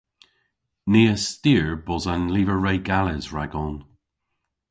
[0.91, 3.75] Ni a styr bos an lyver re gales ragon.